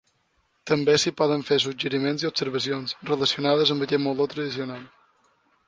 També 0.69 0.95
s’hi 1.01 1.13
poden 1.19 1.43
fer 1.49 1.57
suggeriments 1.65 2.25
i 2.25 2.29
observacions 2.31 2.97
relacionades 3.13 3.75
amb 3.77 3.89
aquest 3.89 4.07
meló 4.09 4.31
tradicional. 4.35 4.85